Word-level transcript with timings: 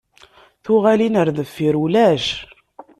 Tuɣalin 0.63 1.15
ar 1.21 1.29
deffir 1.37 1.75
ulac. 1.85 2.25